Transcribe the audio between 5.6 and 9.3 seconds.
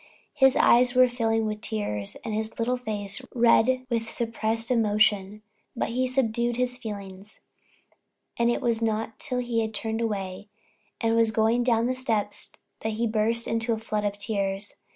But he subdued his feelings, and it was not